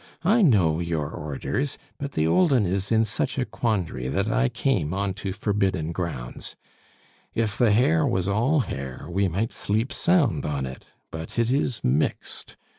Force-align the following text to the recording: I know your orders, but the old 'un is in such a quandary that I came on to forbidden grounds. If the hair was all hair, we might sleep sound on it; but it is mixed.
I 0.23 0.41
know 0.41 0.79
your 0.79 1.11
orders, 1.11 1.77
but 1.99 2.13
the 2.13 2.25
old 2.25 2.51
'un 2.51 2.65
is 2.65 2.91
in 2.91 3.05
such 3.05 3.37
a 3.37 3.45
quandary 3.45 4.07
that 4.07 4.27
I 4.27 4.49
came 4.49 4.95
on 4.95 5.13
to 5.21 5.31
forbidden 5.31 5.91
grounds. 5.91 6.55
If 7.35 7.55
the 7.55 7.71
hair 7.71 8.03
was 8.07 8.27
all 8.27 8.61
hair, 8.61 9.05
we 9.07 9.27
might 9.27 9.51
sleep 9.51 9.93
sound 9.93 10.43
on 10.43 10.65
it; 10.65 10.87
but 11.11 11.37
it 11.37 11.51
is 11.51 11.83
mixed. 11.83 12.57